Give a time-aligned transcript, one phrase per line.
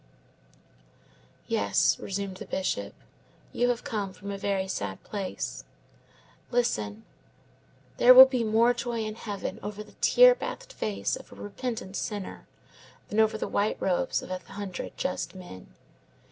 [1.45, 2.95] "Yes," resumed the Bishop,
[3.53, 5.63] "you have come from a very sad place.
[6.49, 7.05] Listen.
[7.97, 11.95] There will be more joy in heaven over the tear bathed face of a repentant
[11.95, 12.47] sinner
[13.09, 15.67] than over the white robes of a hundred just men.